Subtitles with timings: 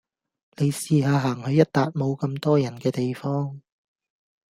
[0.57, 3.61] 你試吓行去一笪冇咁多人嘅地方